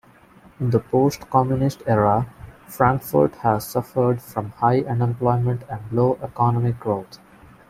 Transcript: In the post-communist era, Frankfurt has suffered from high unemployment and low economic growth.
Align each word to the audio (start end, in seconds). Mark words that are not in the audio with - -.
In 0.59 0.71
the 0.71 0.79
post-communist 0.79 1.83
era, 1.85 2.25
Frankfurt 2.67 3.35
has 3.43 3.67
suffered 3.67 4.19
from 4.19 4.49
high 4.53 4.79
unemployment 4.81 5.61
and 5.69 5.79
low 5.91 6.17
economic 6.23 6.79
growth. 6.79 7.19